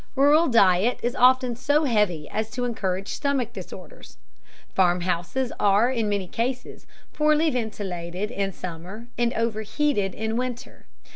[0.15, 4.17] Rural diet is often so heavy as to encourage stomach disorders.
[4.73, 10.87] Farmhouses are in many cases poorly ventilated in summer and overheated in winter.